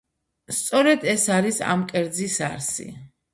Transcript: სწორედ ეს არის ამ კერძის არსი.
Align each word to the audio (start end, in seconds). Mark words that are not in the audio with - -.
სწორედ 0.59 1.05
ეს 1.13 1.25
არის 1.35 1.59
ამ 1.75 1.85
კერძის 1.93 2.39
არსი. 2.49 2.89